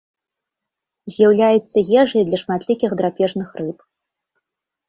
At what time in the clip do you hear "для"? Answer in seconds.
2.31-2.39